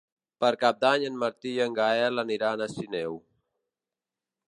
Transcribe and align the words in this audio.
Per 0.43 0.49
Cap 0.63 0.79
d'Any 0.85 1.05
en 1.09 1.19
Martí 1.25 1.53
i 1.57 1.61
en 1.67 1.77
Gaël 1.81 2.25
aniran 2.25 2.65
a 2.65 2.71
Sineu. 2.75 3.23